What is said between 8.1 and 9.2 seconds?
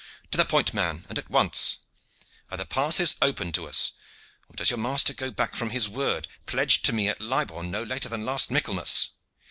last Michaelmas?"